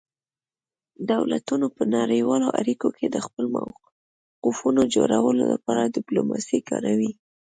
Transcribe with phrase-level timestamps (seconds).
[1.11, 7.11] دولتونه په نړیوالو اړیکو کې د خپلو موقفونو جوړولو لپاره ډیپلوماسي کاروي